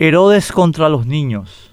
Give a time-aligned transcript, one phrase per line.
[0.00, 1.70] Herodes contra los niños.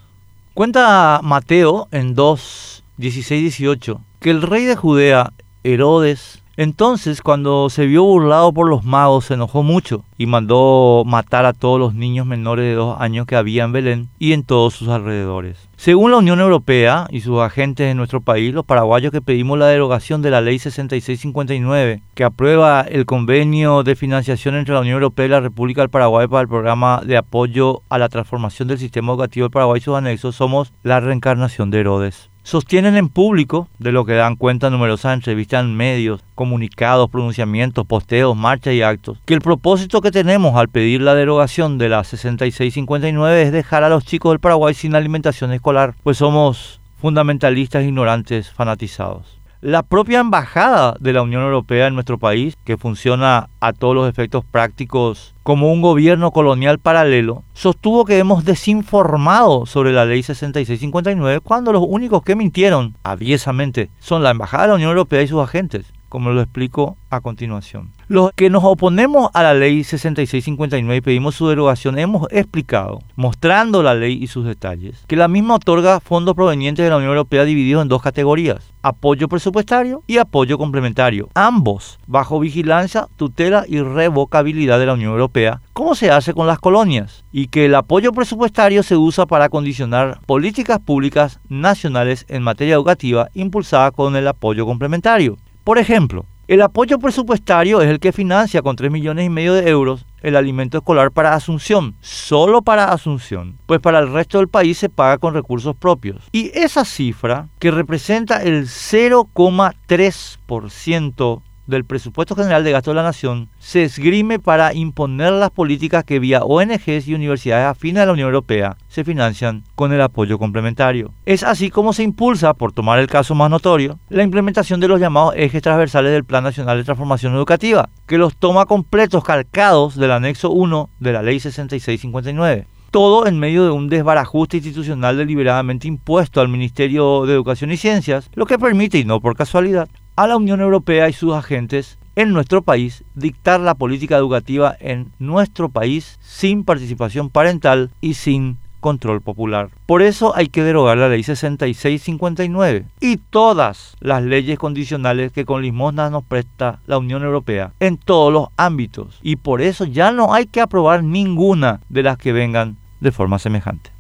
[0.54, 7.88] Cuenta Mateo en 2, 16, 18 que el rey de Judea, Herodes, entonces, cuando se
[7.88, 12.28] vio burlado por los magos, se enojó mucho y mandó matar a todos los niños
[12.28, 15.58] menores de dos años que había en Belén y en todos sus alrededores.
[15.76, 19.66] Según la Unión Europea y sus agentes en nuestro país, los paraguayos que pedimos la
[19.66, 25.26] derogación de la Ley 6659, que aprueba el convenio de financiación entre la Unión Europea
[25.26, 29.14] y la República del Paraguay para el programa de apoyo a la transformación del sistema
[29.14, 32.31] educativo del Paraguay y sus anexos, somos la reencarnación de Herodes.
[32.44, 38.36] Sostienen en público, de lo que dan cuenta numerosas entrevistas en medios, comunicados, pronunciamientos, posteos,
[38.36, 43.42] marchas y actos, que el propósito que tenemos al pedir la derogación de la 6659
[43.44, 49.41] es dejar a los chicos del Paraguay sin alimentación escolar, pues somos fundamentalistas, ignorantes, fanatizados.
[49.62, 54.10] La propia embajada de la Unión Europea en nuestro país, que funciona a todos los
[54.10, 61.42] efectos prácticos como un gobierno colonial paralelo, sostuvo que hemos desinformado sobre la ley 6659
[61.42, 65.44] cuando los únicos que mintieron aviesamente son la embajada de la Unión Europea y sus
[65.44, 67.92] agentes como lo explico a continuación.
[68.10, 73.82] Los que nos oponemos a la ley 6659 y pedimos su derogación hemos explicado, mostrando
[73.82, 77.46] la ley y sus detalles, que la misma otorga fondos provenientes de la Unión Europea
[77.46, 84.80] divididos en dos categorías, apoyo presupuestario y apoyo complementario, ambos bajo vigilancia, tutela y revocabilidad
[84.80, 88.84] de la Unión Europea, como se hace con las colonias, y que el apoyo presupuestario
[88.84, 95.38] se usa para condicionar políticas públicas nacionales en materia educativa impulsada con el apoyo complementario.
[95.64, 99.70] Por ejemplo, el apoyo presupuestario es el que financia con 3 millones y medio de
[99.70, 104.80] euros el alimento escolar para Asunción, solo para Asunción, pues para el resto del país
[104.80, 106.24] se paga con recursos propios.
[106.32, 113.50] Y esa cifra, que representa el 0,3% del presupuesto general de gasto de la nación
[113.60, 118.28] se esgrime para imponer las políticas que vía ONGs y universidades afines a la Unión
[118.28, 121.14] Europea se financian con el apoyo complementario.
[121.26, 125.00] Es así como se impulsa, por tomar el caso más notorio, la implementación de los
[125.00, 130.12] llamados ejes transversales del Plan Nacional de Transformación Educativa, que los toma completos calcados del
[130.12, 136.42] anexo 1 de la Ley 6659 todo en medio de un desbarajuste institucional deliberadamente impuesto
[136.42, 139.88] al Ministerio de Educación y Ciencias, lo que permite, y no por casualidad,
[140.22, 145.08] a la Unión Europea y sus agentes en nuestro país dictar la política educativa en
[145.18, 149.70] nuestro país sin participación parental y sin control popular.
[149.88, 155.64] Por eso hay que derogar la ley 6659 y todas las leyes condicionales que con
[155.64, 159.18] limosna nos presta la Unión Europea en todos los ámbitos.
[159.24, 163.40] Y por eso ya no hay que aprobar ninguna de las que vengan de forma
[163.40, 163.92] semejante.